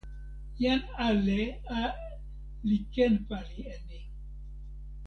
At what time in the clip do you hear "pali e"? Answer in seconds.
3.27-3.75